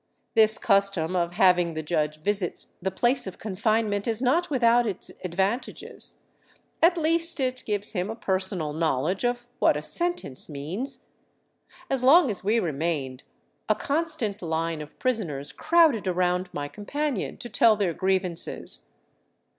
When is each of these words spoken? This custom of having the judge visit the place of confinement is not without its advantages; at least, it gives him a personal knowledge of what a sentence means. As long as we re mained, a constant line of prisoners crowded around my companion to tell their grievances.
This 0.33 0.57
custom 0.57 1.15
of 1.15 1.33
having 1.33 1.75
the 1.75 1.83
judge 1.83 2.23
visit 2.23 2.65
the 2.81 2.89
place 2.89 3.27
of 3.27 3.37
confinement 3.37 4.07
is 4.07 4.19
not 4.19 4.49
without 4.49 4.87
its 4.87 5.11
advantages; 5.23 6.23
at 6.81 6.97
least, 6.97 7.39
it 7.39 7.61
gives 7.67 7.91
him 7.91 8.09
a 8.09 8.15
personal 8.15 8.73
knowledge 8.73 9.23
of 9.23 9.45
what 9.59 9.77
a 9.77 9.83
sentence 9.83 10.49
means. 10.49 11.03
As 11.87 12.03
long 12.03 12.31
as 12.31 12.43
we 12.43 12.59
re 12.59 12.71
mained, 12.71 13.21
a 13.69 13.75
constant 13.75 14.41
line 14.41 14.81
of 14.81 14.97
prisoners 14.97 15.51
crowded 15.51 16.07
around 16.07 16.49
my 16.51 16.67
companion 16.67 17.37
to 17.37 17.47
tell 17.47 17.75
their 17.75 17.93
grievances. 17.93 18.87